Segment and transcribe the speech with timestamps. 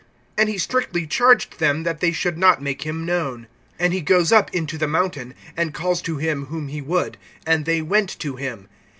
[0.39, 3.45] (12)And he strictly charged them that they should not make him known.
[3.79, 7.65] (13)And he goes up into the mountain, and calls to him whom he would; and
[7.65, 8.67] they went to him.